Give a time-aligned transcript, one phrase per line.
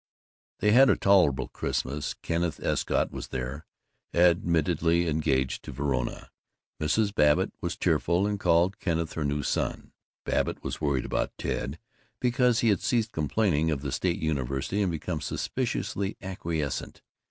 [0.61, 2.15] They had a tolerable Christmas.
[2.23, 3.67] Kenneth Escott was there,
[4.15, 6.31] admittedly engaged to Verona.
[6.81, 7.13] Mrs.
[7.13, 9.91] Babbitt was tearful and called Kenneth her new son.
[10.25, 11.77] Babbitt was worried about Ted,
[12.19, 17.03] because he had ceased complaining of the State University and become suspiciously acquiescent.